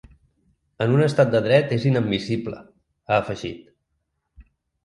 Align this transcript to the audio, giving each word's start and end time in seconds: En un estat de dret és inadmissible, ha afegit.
En 0.85 0.95
un 0.95 1.03
estat 1.07 1.35
de 1.35 1.41
dret 1.49 1.75
és 1.77 1.85
inadmissible, 1.91 2.63
ha 3.13 3.21
afegit. 3.21 4.49